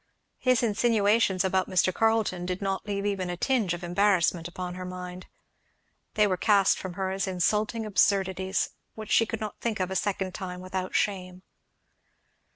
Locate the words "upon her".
4.47-4.83